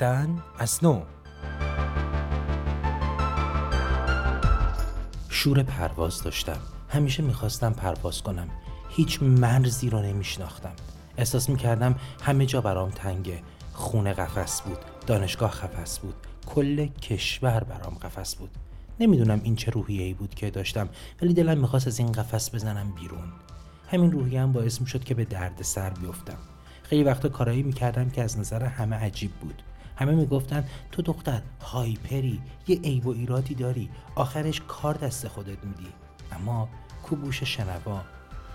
[0.00, 1.02] زیستن از نو.
[5.28, 6.58] شور پرواز داشتم.
[6.88, 8.48] همیشه می‌خواستم پرواز کنم.
[8.90, 10.72] هیچ مرزی رو نمیشناختم.
[11.16, 13.42] احساس می‌کردم همه جا برام تنگه.
[13.72, 16.14] خونه قفس بود دانشگاه قفس بود
[16.46, 18.50] کل کشور برام قفس بود.
[19.00, 20.88] نمی‌دونم این چه روحیه ای بود که داشتم
[21.22, 23.32] ولی دلم می‌خواست از این قفس بزنم بیرون.
[23.90, 26.38] همین روحیه هم باعث می‌شد که به درد سر بیفتم.
[26.82, 29.62] خیلی وقتا کارایی می‌کردم که از نظر همه عجیب بود.
[30.00, 35.88] همه می‌گفتن تو دختر هایپری یه عیب و ایرادی داری آخرش کار دست خودت میدی.
[36.32, 36.68] اما
[37.02, 38.00] کوبوش شنوا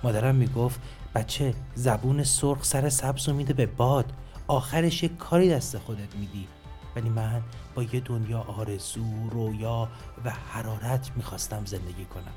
[0.03, 0.79] مادرم می‌گفت
[1.15, 4.13] بچه زبون سرخ سر سبز میده به باد
[4.47, 6.47] آخرش یه کاری دست خودت میدی.
[6.95, 7.41] ولی من
[7.75, 9.89] با یه دنیا آرزو رویا
[10.25, 12.33] و حرارت می‌خواستم زندگی کنم.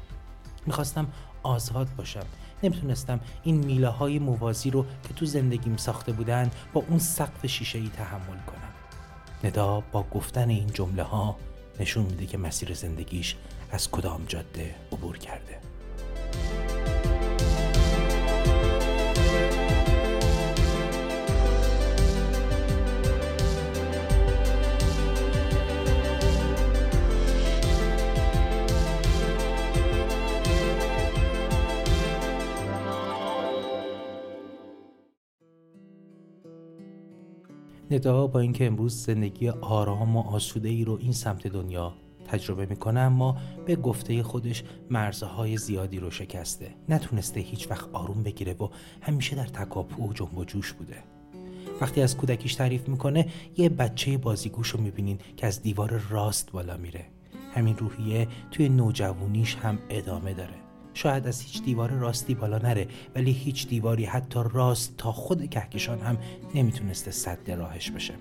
[0.66, 1.06] می‌خواستم
[1.42, 2.26] آزاد باشم.
[2.62, 7.78] نمی‌تونستم این میله های موازی رو که تو زندگیم ساخته بودن با اون سقف شیشه
[7.78, 8.77] ای تحمل کنم.
[9.44, 11.36] ندا با گفتن این جمله ها
[11.80, 13.36] نشون میده که مسیر زندگیش
[13.70, 15.58] از کدام جاده عبور کرده.
[37.90, 43.00] ندا با اینکه امروز زندگی آرام و آسوده ای رو این سمت دنیا تجربه می‌کنه
[43.00, 43.36] اما
[43.66, 46.74] به گفته خودش مرزهای زیادی رو شکسته.
[46.88, 48.68] نتونسته هیچ وقت آروم بگیره و
[49.00, 50.96] همیشه در تکاپو و جنب و جوش بوده.
[51.80, 56.76] وقتی از کودکیش تعریف می‌کنه یه بچه بازیگوش رو می‌بینین که از دیوار راست بالا
[56.76, 57.04] میره.
[57.54, 60.67] همین روحیه توی نوجوانیش هم ادامه داره.
[60.94, 65.98] شاید از هیچ دیوار راستی بالا نره ولی هیچ دیواری حتی راست تا خود کهکشان
[66.00, 66.18] هم
[66.54, 68.14] نمی‌تونسته صد راهش بشه.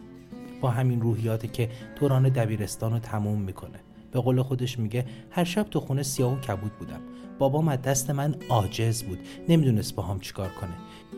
[0.62, 3.80] با همین روحیاته که دوران دبیرستان رو تموم می‌کنه.
[4.12, 7.00] به قول خودش میگه هر شب تو خونه سیاه و کبود بودم.
[7.40, 9.20] بابام از دست من عاجز بود.
[9.50, 10.74] نمی‌دونست با هم چیکار کنه.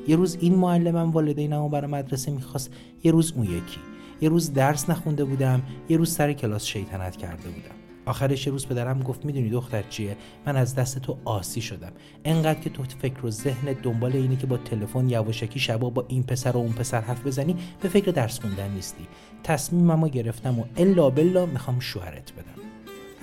[0.08, 3.80] یه روز این معلمم والدینمو برای مدرسه می‌خواست یه روز اون یکی.
[4.22, 7.89] یه روز درس نخونده بودم یه روز سر کلاس شیطنت کرده بودم.
[8.06, 11.92] آخرش روز پدرم گفت می‌دونی دختر چیه؟ من از دست تو آسی شدم.
[12.26, 16.24] انقدر که تو فکر و ذهن دنبال اینه که با تلفن یواشکی شبا با این
[16.24, 19.08] پسر و اون پسر حرف بزنی به فکر درس خوندن نیستی.
[19.44, 22.64] تصمیممو گرفتم و الا بلا می‌خوام شوهرت بدم.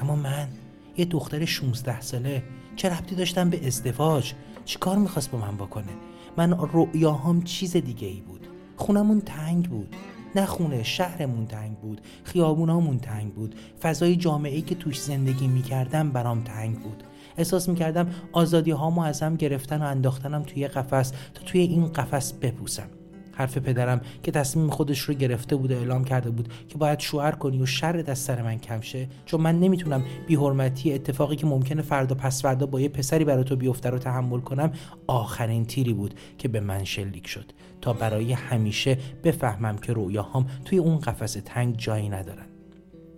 [0.03, 0.49] اما من
[0.97, 2.43] یه دختر 16 ساله
[2.77, 4.33] چه ربطی داشتم به ازدواج؟
[4.65, 5.93] چیکار می‌خواست با من بکنه؟
[6.37, 8.47] من رؤیاهام چیز دیگه ای بود.
[8.77, 9.97] خونمون تنگ بود.
[10.35, 13.55] نه خونه شهرمون تنگ بود خیابونامون تنگ بود.
[13.83, 17.03] فضای جامعه که توش زندگی می‌کردم برام تنگ بود.
[17.39, 22.89] احساس می‌کردم آزادی هامو ازم گرفتن و انداختنم توی قفس تا توی این قفس بپوسم.
[23.37, 27.33] حرف پدرم که تصمیم خودش رو گرفته بود و اعلام کرده بود که باید شوهر
[27.33, 32.15] کنی و شر دست سر من کمشه چون من نمی‌تونم بیحرمتی اتفاقی که ممکنه فردا
[32.15, 34.73] پس فردا با یه پسری برای تو بیفته رو تحمل کنم
[35.07, 40.79] آخرین تیری بود که به من شلیک شد تا برای همیشه بفهمم که رویاهام توی
[40.79, 42.47] اون قفس تنگ جایی ندارن.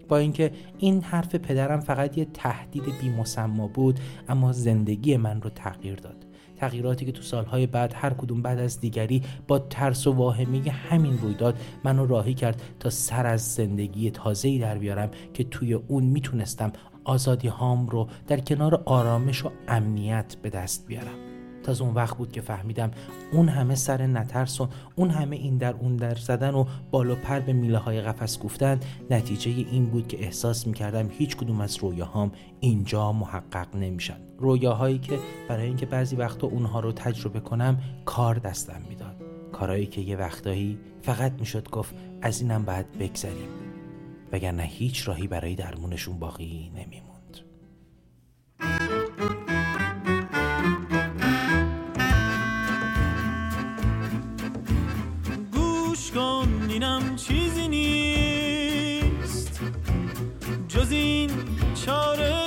[0.09, 5.95] با اینکه این حرف پدرم فقط یه تهدید بیمسما بود اما زندگی من رو تغییر
[5.95, 6.28] داد.
[6.59, 11.19] تغییراتی که تو سالهای بعد هر کدوم بعد از دیگری با ترس و واهمه همین
[11.19, 16.73] رویداد منو راهی کرد تا سر از زندگی تازه‌ای در بیارم که توی اون می‌تونستم
[17.05, 21.28] آزادی هام رو در کنار آرامش و امنیت به دست بیارم.
[21.69, 22.91] از اون وقت بود که فهمیدم
[23.33, 27.41] اون همه سر نترس و اون همه این در اون در زدن و بالا پر
[27.41, 28.81] به میله های قفس گفتن
[29.11, 34.17] نتیجه این بود که احساس می‌کردم هیچ کدوم از رویاهام اینجا محقق نمیشن.
[34.39, 35.19] رویاهایی که
[35.49, 39.17] برای اینکه بعضی وقتا اونها رو تجربه کنم کار دستم می‌داد.
[39.53, 43.49] کارهایی که یه وقتایی فقط می‌شد گفت از اینم باید بگذریم.
[44.33, 46.71] وگرنه هیچ راهی برای درمونشون باقی
[57.19, 57.59] نمیموند
[60.69, 61.31] آخرین
[61.87, 62.38] ماهی هم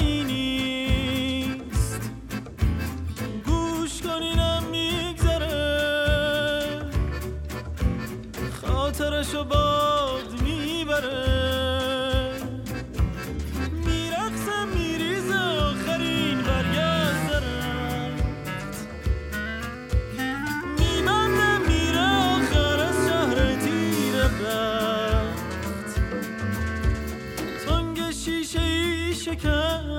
[29.43, 29.90] ما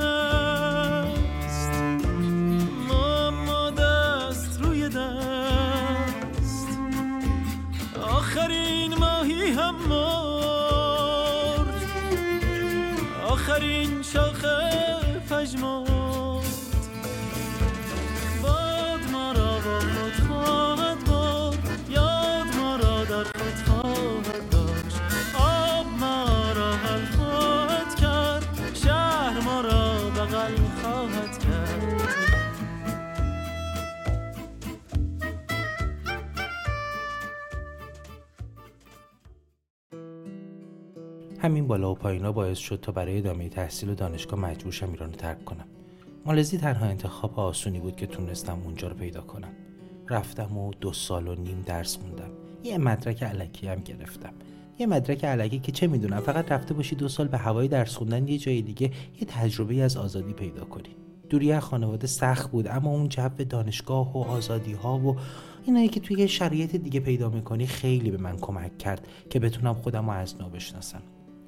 [41.73, 45.17] بالا و پایینا باعث شد تا برای ادامه تحصیل و دانشگاه مجبور شم ایران رو
[45.17, 45.65] ترک کنم.
[46.27, 49.49] مالزی تنها انتخاب آسونی بود که تونستم اونجا رو پیدا کنم.
[50.11, 52.31] رفتم و دو سال و نیم درس خوندم
[52.65, 54.33] یه مدرک علکی هم گرفتم.
[54.79, 58.29] یه مدرک علکی که چه می‌دونم فقط رفته باشی دو سال به هوای درس خوندن
[58.29, 58.87] یه جای دیگه
[59.21, 60.97] یه تجربه از آزادی پیدا کنی.
[61.31, 65.17] دوری از خانواده سخت بود اما اون جو دانشگاه و آزادی ها و
[65.65, 70.11] اینایی که توی شرایط دیگه پیدا می‌کنی خیلی به من کمک کرد که بتونم خودم
[70.11, 71.03] رو از نو بشناسم.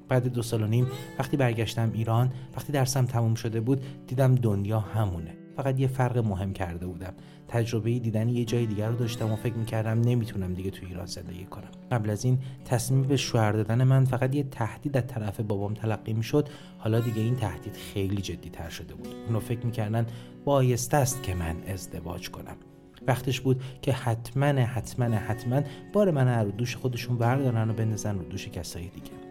[0.09, 0.87] بعد دو سال و نیم
[1.19, 5.33] وقتی برگشتم ایران وقتی درسم تموم شده بود دیدم دنیا همونه.
[5.55, 7.13] فقط یه فرق مهم کرده بودم.
[7.47, 11.45] تجربه دیدن یه جای دیگر رو داشتم و فکر می‌کردم نمی‌تونم دیگه تو ایران زندگی
[11.45, 11.69] کنم.
[11.91, 16.13] قبل از این تصمیم به شوهر دادن من فقط یه تهدید از طرف بابام تلقی
[16.13, 16.49] می‌شد.
[16.77, 19.15] حالا دیگه این تهدید خیلی جدی تر شده بود.
[19.27, 20.05] اونو فکر می‌کردن
[20.45, 22.55] بایسته است که من ازدواج کنم.
[23.07, 25.61] وقتش بود که حتما حتما حتما
[25.93, 29.24] بار من رو دوش خودشون بردارن و بندازن رو دوش کسای دیگه.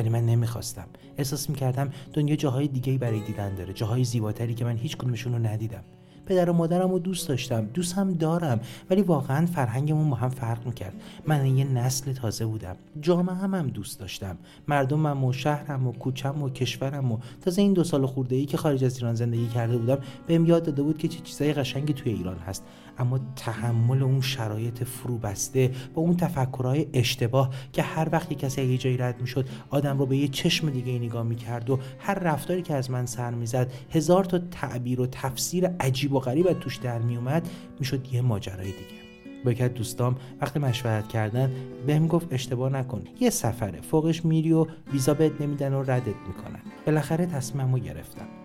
[0.00, 0.86] ولی من نمی‌خواستم.
[1.18, 5.38] احساس می‌کردم دنیا جاهای دیگه برای دیدن داره جاهای زیباتری که من هیچ کدومشون رو
[5.38, 5.84] ندیدم.
[6.26, 8.60] پدر و مادرم رو دوست داشتم دوست هم دارم
[8.90, 10.92] ولی واقعا فرهنگمون با هم فرق می‌کرد.
[11.26, 12.76] من یه نسل تازه بودم.
[13.00, 14.38] جامعه هم, هم دوست داشتم.
[14.68, 18.56] مردمم و شهرم و کوچم و کشورم و تازه این دو سال خورده ای که
[18.56, 22.12] خارج از ایران زندگی کرده بودم بهم یاد داده بود که چه چیزای قشنگی توی
[22.12, 22.64] ایران هست.
[23.00, 28.78] اما تحمل اون شرایط فرو بسته با اون تفکرهای اشتباه که هر وقت کسی یه
[28.78, 32.74] جایی رد می‌شد آدم رو به یه چشم دیگه نگاه می‌کرد و هر رفتاری که
[32.74, 37.48] از من سر می‌زد هزار تا تعبیر و تفسیر عجیب و غریب توش در میومد
[37.78, 39.00] می‌شد یه ماجرای دیگه.
[39.44, 41.50] با یک دوستام وقتی مشورت کردن
[41.86, 46.60] بهم گفت اشتباه نکن یه سفره فوقش میری و ویزا بهت نمیدن و ردت می‌کنن.
[46.86, 48.39] بالاخره تصمیممو گرفتم.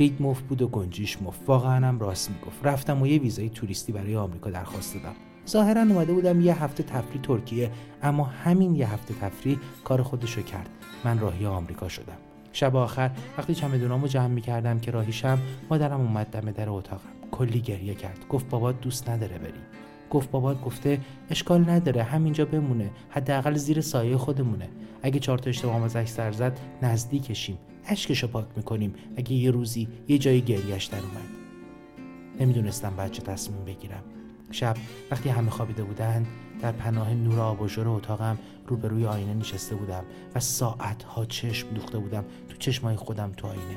[0.00, 2.66] رید مف بود و گنجیش مف واقعا هم راست می‌گفت.
[2.66, 5.14] رفتم و یه ویزای توریستی برای آمریکا درخواست دادم.
[5.48, 7.70] ظاهرا اومده بودم یه هفته تفریح ترکیه
[8.02, 10.68] اما همین یه هفته تفریح کار خودشو کرد.
[11.04, 12.16] من راهی آمریکا شدم.
[12.52, 15.38] شب آخر وقتی چمدونامو جمع می‌کردم که راهیشم
[15.70, 17.10] مادرم اومد دم در اتاقم.
[17.30, 18.18] کلی گریه کرد.
[18.28, 19.60] گفت بابا دوست نداره بری.
[20.10, 21.00] گفت بابات گفته
[21.30, 22.90] اشکال نداره همینجا بمونه.
[23.10, 24.68] حداقل زیر سایه خودمونه.
[25.02, 27.58] اگه چهار تا اشتباه ازش سر زد نزدیکشیم.
[27.90, 28.94] اشکشو پاک می‌کنیم.
[29.16, 31.30] اگه یه روزی یه جایی گریش در اومد.
[32.40, 34.02] نمی‌دونستم بچه تصمیم بگیرم.
[34.50, 34.76] شب
[35.10, 36.26] وقتی همه خوابیده بودند
[36.62, 40.04] در پناه نور آباژور اتاقم روبروی آینه نشسته بودم
[40.34, 43.76] و ساعتها چشم دوخته بودم تو چشمای خودم تو آینه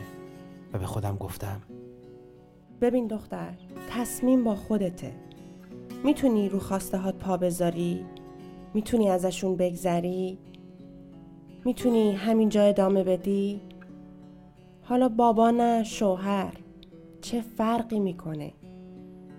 [0.74, 1.62] و به خودم گفتم
[2.81, 3.54] ببین دختر
[3.89, 5.12] تصمیم با خودته.
[6.04, 8.06] می‌تونی رو خواسته هات پا بذاری
[8.74, 10.38] می‌تونی ازشون بگذری
[11.65, 13.62] می‌تونی همینجا ادامه بدی.
[14.83, 16.53] حالا بابا نه شوهر.
[17.21, 18.53] چه فرقی می‌کنه؟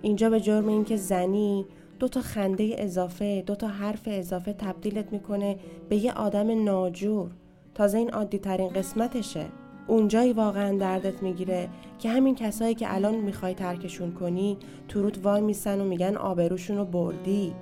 [0.03, 1.67] اینجا به جرم اینکه زنی
[1.99, 5.57] دو تا خنده اضافه دو تا حرف اضافه تبدیلت می‌کنه
[5.89, 7.31] به یه آدم ناجور.
[7.75, 9.47] تازه این عادی ترین قسمتشه.
[9.87, 11.69] اونجایی واقعا دردت می‌گیره
[11.99, 14.57] که همین کسایی که الان می‌خوای ترکشون کنی
[14.89, 17.53] تو رود وای میسن و میگن آبروشون رو بردی.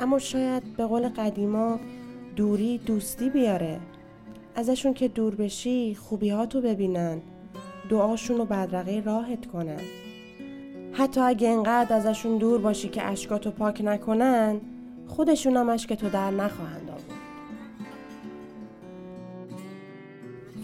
[0.00, 1.78] اما شاید به قول قدیما
[2.36, 3.80] دوری دوستی بیاره.
[4.56, 7.22] ازشون که دور بشی خوبی ها تو ببینن.
[7.88, 9.80] دعاشون رو بدرقه راهت کنن.
[10.92, 14.60] حتی اگه انقدر ازشون دور باشی که اشکاتو پاک نکنن
[15.06, 17.04] خودشون هم اشکتو در نخواهند آورد.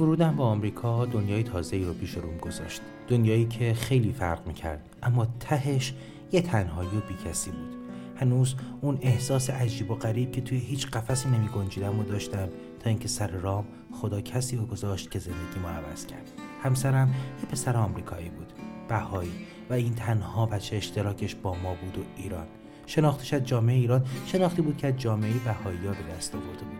[0.00, 2.80] ورودم به آمریکا دنیای تازه ای رو پیش روم گذاشت.
[3.08, 5.94] دنیایی که خیلی فرق می‌کرد اما تهش
[6.32, 7.76] یه تنهایی و بیکسی بود.
[8.16, 12.48] هنوز اون احساس عجیب و غریب که توی هیچ قفسی نمی گنجیدم و داشتم
[12.80, 16.30] تا اینکه سر رام خدا کسی رو گذاشت که زندگی ما عوض کرد.
[16.62, 18.52] همسرم یه پسر آمریکایی بود
[18.88, 19.32] بهایی
[19.70, 22.46] و این تنها بچه اشتراکش با ما بود و ایران.
[22.86, 26.78] شناختش از جامعه ایران شناختی بود که از جامعه بهایی ها به دست آورده بود.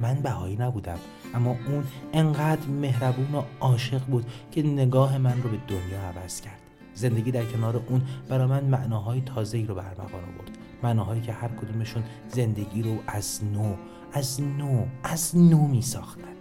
[0.00, 0.98] من بهایی نبودم
[1.34, 6.60] اما اون انقدر مهربون و عاشق بود که نگاه من رو به دنیا عوض کرد.
[6.94, 10.58] زندگی در کنار اون برای من معناهای تازه‌ای رو برمغان آورد.
[10.82, 13.74] معناهایی که هر کدومشون زندگی رو از نو
[14.12, 16.34] از نو از نو می ساختن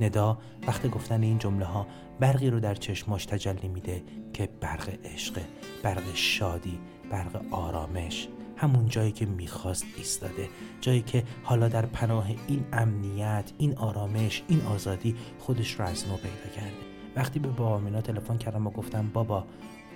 [0.00, 1.86] ندا وقت گفتن این جمله ها
[2.20, 5.40] برقی رو در چشماش تجلی میده که برق عشق
[5.82, 6.78] برق شادی
[7.10, 10.48] برق آرامش همون جایی که می‌خواست ایستاده.
[10.80, 16.16] جایی که حالا در پناه این امنیت این آرامش این آزادی خودش رو از نو
[16.16, 16.93] پیدا کرده.
[17.16, 19.44] وقتی به بابا مینا تلفن کردم و گفتم بابا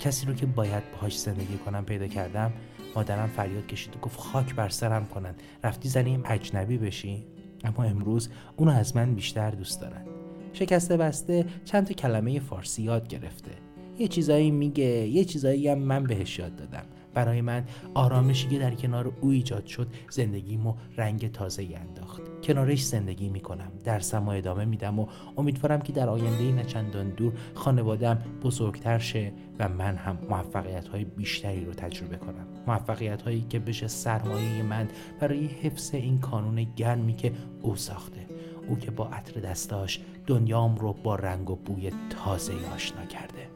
[0.00, 2.52] کسی رو که باید باهاش زندگی کنم پیدا کردم؟
[2.96, 5.34] مادرم فریاد کشید و گفت خاک بر سرم کنن.
[5.64, 7.26] رفتی زنی اجنبی بشی.
[7.64, 10.04] اما امروز اونو از من بیشتر دوست دارن.
[10.52, 13.50] شکسته بسته چند تا کلمه فارسی یاد گرفته.
[13.98, 16.84] یه چیزایی میگه یه چیزایی هم من بهش یاد دادم.
[17.14, 22.22] برای من آرامشی که در کنار او ایجاد شد زندگیمو رنگ تازه انداخت.
[22.42, 23.72] کنارش زندگی می‌کنم.
[23.84, 29.68] درسم و ادامه میدم و امیدوارم که در آینده نچندان دور خانوادم بزرگتر شه و
[29.68, 32.46] من هم موفقیت های بیشتری رو تجربه کنم.
[32.66, 34.88] موفقیت هایی که بشه سرمایه من
[35.20, 38.26] برای حفظ این کانون گرمی که او ساخته.
[38.68, 43.48] او که با عطر دستاش دنیام رو با رنگ و بوی تازه آشنا کرده.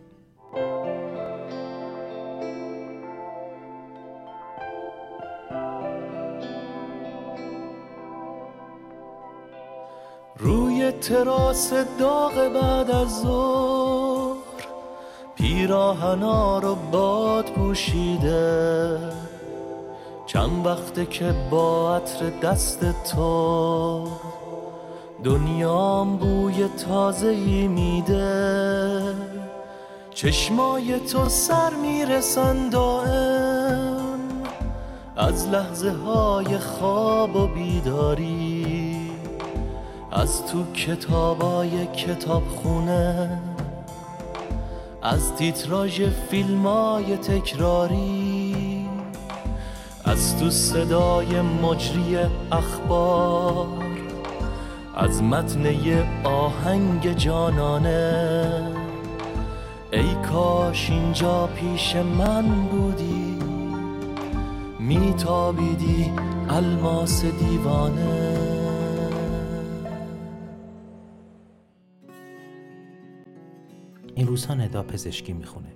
[10.36, 14.36] روی تراس داغ بعد از ظهر
[15.34, 18.98] پیراهنا رو باد پوشیده.
[20.26, 22.80] چند وقته که با عطر دست
[23.12, 24.08] تو
[25.24, 29.02] دنیام بوی تازه ای میده.
[30.10, 34.12] چشمای تو سر می‌رسن دائم
[35.16, 38.41] از لحظه های خواب و بیداری.
[40.14, 43.38] از تو کتابای کتاب خونه
[45.02, 48.88] از تیتراژ فیلمای تکراری
[50.04, 52.18] از تو صدای مجری
[52.52, 53.66] اخبار
[54.96, 58.52] از متنه آهنگ جانانه.
[59.92, 63.38] ای کاش اینجا پیش من بودی
[64.78, 66.12] میتابیدی
[66.48, 68.21] الماس دیوانه.
[74.22, 75.68] این روزها ندا پزشکی می‌خونه.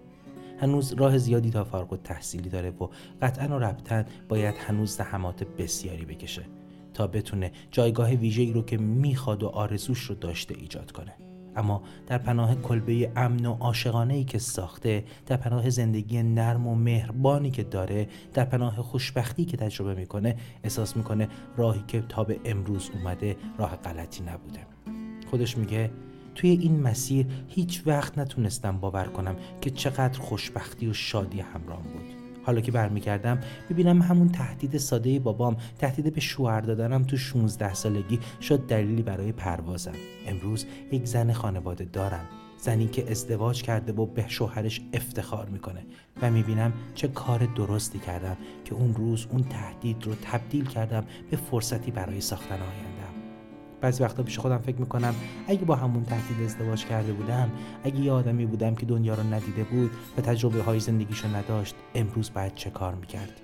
[0.61, 2.89] هنوز راه زیادی تا فارغ تحصیلی داره و
[3.23, 6.43] قطعا و ربطا باید هنوز زحمات بسیاری بکشه
[6.95, 11.13] تا بتونه جایگاه ویژه‌ای رو که می‌خواد و آرزوش رو داشته ایجاد کنه.
[11.57, 16.75] اما در پناه کلبه امن و عاشقانه ای که ساخته در پناه زندگی نرم و
[16.75, 22.41] مهربانی که داره در پناه خوشبختی که تجربه می‌کنه احساس می‌کنه راهی که تا به
[22.45, 24.67] امروز اومده راه غلطی نبوده.
[25.31, 25.91] خودش میگه
[26.37, 32.05] توی این مسیر هیچ وقت نتونستم باور کنم که چقدر خوشبختی و شادی همراه بود.
[32.43, 38.19] حالا که برمیگردم می‌بینم همون تهدید ساده بابام تهدید به شوهر دادنم تو 16 سالگی
[38.41, 39.95] شد دلیلی برای پروازم.
[40.27, 42.25] امروز یک زن خانواده دارم.
[42.59, 45.87] زنی که ازدواج کرده و به شوهرش افتخار می‌کنه
[46.23, 51.37] و می‌بینم چه کار درستی کردم که اون روز اون تهدید رو تبدیل کردم به
[51.37, 52.96] فرصتی برای ساختن آیندم
[53.81, 55.15] بعضی وقتا پیش خودم فکر می‌کنم
[55.49, 57.51] اگه با همون تهدید ازدواج کرده بودم
[57.85, 62.33] اگه یه آدمی بودم که دنیا رو ندیده بود و تجربه های زندگیشو نداشت امروز
[62.35, 63.41] باید چه کار می‌کرد؟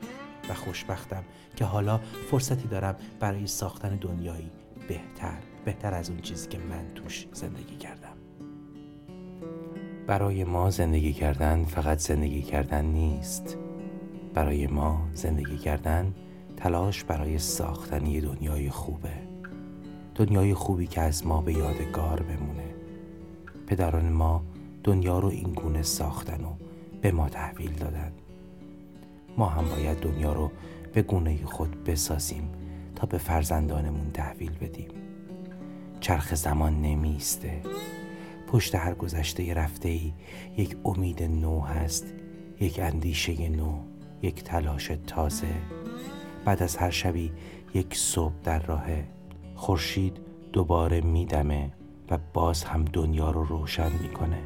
[0.48, 1.24] و خوشبختم
[1.56, 4.50] که حالا فرصتی دارم برای ساختن دنیایی
[4.88, 8.16] بهتر بهتر از اون چیزی که من توش زندگی کردم.
[10.06, 13.58] برای ما زندگی کردن فقط زندگی کردن نیست.
[14.34, 16.14] برای ما زندگی کردن
[16.56, 19.31] تلاش برای ساختن یه دنیای خوبه.
[20.14, 22.74] دنیای خوبی که از ما به یادگار بمونه.
[23.66, 24.44] پدران ما
[24.84, 26.52] دنیا رو این گونه ساختن و
[27.02, 28.12] به ما تحویل دادن.
[29.36, 30.50] ما هم باید دنیا رو
[30.92, 32.48] به گونه خود بسازیم
[32.96, 34.88] تا به فرزندانمون تحویل بدیم.
[36.00, 37.60] چرخ زمان نمیسته.
[38.46, 40.12] پشت هر گذشته رفته ای
[40.56, 42.06] یک امید نو هست
[42.60, 43.78] یک اندیشه نو
[44.22, 45.54] یک تلاش تازه.
[46.44, 47.32] بعد از هر شبی
[47.74, 49.04] یک صبح در راهه.
[49.62, 50.18] خورشید
[50.52, 51.70] دوباره میدمه
[52.10, 54.38] و باز هم دنیا رو روشن می‌کنه.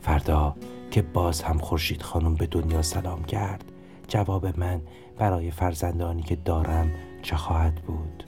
[0.00, 0.56] فردا
[0.90, 3.72] که باز هم خورشید خانم به دنیا سلام کرد
[4.08, 4.80] جواب من
[5.18, 6.90] برای فرزندانی که دارم
[7.22, 8.24] چه خواهد بود؟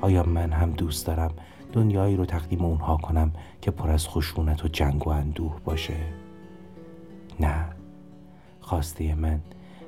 [0.00, 1.30] آیا من هم دوست دارم
[1.72, 5.96] دنیایی رو تقدیم اونها کنم که پر از خشونت و جنگ و اندوه باشه؟
[7.40, 7.66] نه.
[8.60, 9.40] خواسته من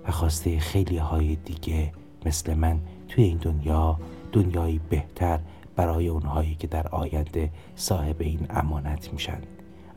[0.07, 1.93] و خواسته خیلی های دیگه
[2.27, 3.99] مثل من توی این دنیا
[4.33, 5.41] دنیایی بهتر
[5.77, 9.41] برای اونهایی که در آینده صاحب این امانت میشن.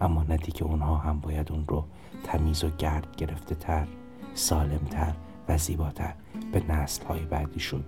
[0.01, 1.85] امانتی که اونها هم باید اون رو
[2.23, 3.87] تمیز و گرد گرفته تر
[4.33, 5.13] سالمتر
[5.47, 6.13] و زیباتر
[6.51, 7.83] به نسل های بعدیشون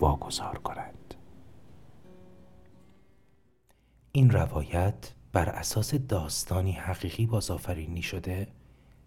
[0.00, 1.14] واگذار کنند.
[4.12, 8.48] این روایت بر اساس داستانی حقیقی بازآفرینی شده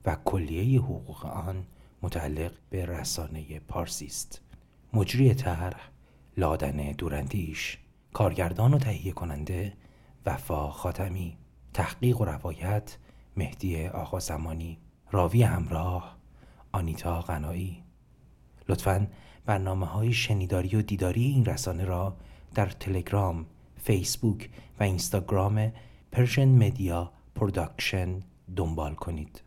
[0.06, 1.66] و کلیه حقوق آن
[2.02, 4.42] متعلق به رسانه پارسی است.
[4.96, 5.90] مجری طرح
[6.38, 7.78] لادن دورندیش
[8.14, 9.74] کارگردان و تهیه کننده
[10.26, 11.38] وفا خاتمی
[11.74, 12.98] تحقیق و روایت
[13.38, 14.78] مهدی آقا زمانی
[15.12, 16.18] راوی همراه
[16.72, 17.84] آنیتا غنایی
[18.70, 19.08] لطفا
[19.46, 22.18] برنامه های شنیداری و دیداری این رسانه را
[22.54, 23.46] در تلگرام،
[23.84, 24.50] فیسبوک
[24.80, 25.72] و اینستاگرام
[26.12, 28.20] Persian Media Production
[28.56, 29.42] دنبال کنید.